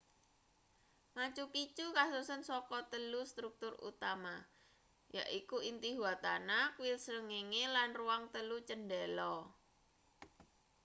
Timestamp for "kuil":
6.75-6.95